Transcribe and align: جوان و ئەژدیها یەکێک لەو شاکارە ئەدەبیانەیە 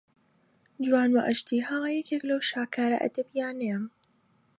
جوان 0.85 1.09
و 1.13 1.19
ئەژدیها 1.27 1.79
یەکێک 1.97 2.21
لەو 2.29 2.39
شاکارە 2.49 2.97
ئەدەبیانەیە 3.03 3.79